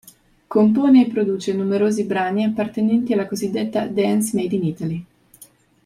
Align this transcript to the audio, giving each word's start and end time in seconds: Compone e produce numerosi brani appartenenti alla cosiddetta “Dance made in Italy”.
Compone 0.47 1.03
e 1.05 1.11
produce 1.11 1.53
numerosi 1.53 2.05
brani 2.05 2.43
appartenenti 2.43 3.13
alla 3.13 3.27
cosiddetta 3.27 3.85
“Dance 3.85 4.35
made 4.35 4.55
in 4.55 4.63
Italy”. 4.63 5.05